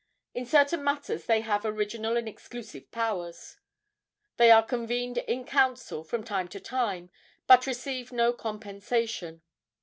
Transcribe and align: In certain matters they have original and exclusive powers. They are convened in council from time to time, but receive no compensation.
In 0.33 0.47
certain 0.47 0.83
matters 0.83 1.27
they 1.27 1.41
have 1.41 1.63
original 1.63 2.17
and 2.17 2.27
exclusive 2.27 2.89
powers. 2.89 3.57
They 4.37 4.49
are 4.49 4.65
convened 4.65 5.19
in 5.19 5.45
council 5.45 6.03
from 6.03 6.23
time 6.23 6.47
to 6.47 6.59
time, 6.59 7.11
but 7.45 7.67
receive 7.67 8.11
no 8.11 8.33
compensation. 8.33 9.43